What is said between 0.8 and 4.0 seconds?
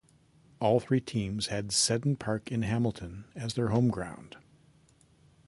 teams had Seddon Park in Hamilton as their home